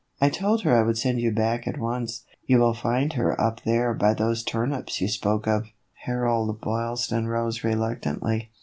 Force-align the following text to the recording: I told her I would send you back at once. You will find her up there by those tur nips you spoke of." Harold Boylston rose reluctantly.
I 0.19 0.29
told 0.29 0.63
her 0.63 0.75
I 0.75 0.81
would 0.81 0.97
send 0.97 1.21
you 1.21 1.29
back 1.31 1.67
at 1.67 1.77
once. 1.77 2.23
You 2.47 2.57
will 2.57 2.73
find 2.73 3.13
her 3.13 3.39
up 3.39 3.61
there 3.65 3.93
by 3.93 4.15
those 4.15 4.41
tur 4.41 4.65
nips 4.65 4.99
you 4.99 5.07
spoke 5.07 5.45
of." 5.47 5.67
Harold 5.93 6.59
Boylston 6.59 7.27
rose 7.27 7.63
reluctantly. 7.63 8.49